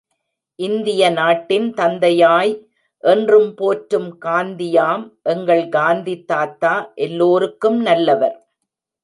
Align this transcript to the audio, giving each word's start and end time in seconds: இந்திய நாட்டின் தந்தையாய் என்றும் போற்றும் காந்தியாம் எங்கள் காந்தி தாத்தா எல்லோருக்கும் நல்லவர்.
இந்திய 0.59 1.09
நாட்டின் 1.09 1.67
தந்தையாய் 1.73 2.53
என்றும் 3.03 3.51
போற்றும் 3.55 4.09
காந்தியாம் 4.25 5.05
எங்கள் 5.23 5.63
காந்தி 5.69 6.15
தாத்தா 6.23 6.73
எல்லோருக்கும் 6.95 7.79
நல்லவர். 7.81 8.37